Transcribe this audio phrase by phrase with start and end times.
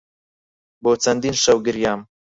[0.83, 2.01] بۆ چەندین شەو گریام.